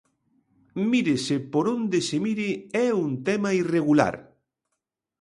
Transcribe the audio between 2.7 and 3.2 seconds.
é un